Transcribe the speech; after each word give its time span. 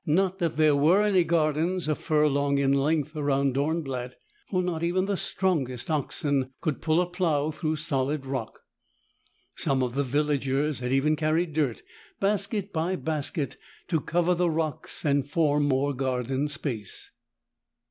Not 0.07 0.39
that 0.39 0.57
there 0.57 0.75
were 0.75 1.03
any 1.03 1.23
gardens 1.23 1.87
a 1.87 1.93
furlong 1.93 2.57
in 2.57 2.73
length 2.73 3.15
around 3.15 3.53
Dornblatt, 3.53 4.15
for 4.49 4.63
not 4.63 4.81
even 4.81 5.05
the 5.05 5.15
strongest 5.15 5.91
oxen 5.91 6.51
could 6.59 6.81
pull 6.81 6.99
a 6.99 7.05
plow 7.05 7.51
through 7.51 7.75
solid 7.75 8.25
rock. 8.25 8.61
Some 9.55 9.83
of 9.83 9.93
the 9.93 10.01
villagers 10.03 10.79
had 10.79 10.91
even 10.91 11.15
carried 11.15 11.53
dirt, 11.53 11.83
basket 12.19 12.73
by 12.73 12.95
basket, 12.95 13.57
to 13.89 14.01
cover 14.01 14.33
the 14.33 14.49
rocks 14.49 15.05
and 15.05 15.29
form 15.29 15.65
more 15.65 15.93
garden 15.93 16.47
space. 16.47 17.11